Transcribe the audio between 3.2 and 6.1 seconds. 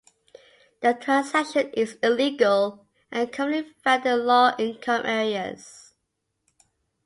commonly found in low-income areas.